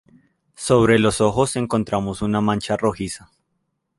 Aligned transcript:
Sobre 0.55 0.97
los 0.97 1.21
ojos 1.21 1.55
encontramos 1.55 2.23
una 2.23 2.41
mancha 2.41 2.75
rojiza. 2.75 3.29